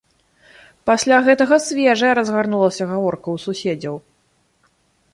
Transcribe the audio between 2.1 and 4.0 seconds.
разгарнулася гаворка ў суседзяў.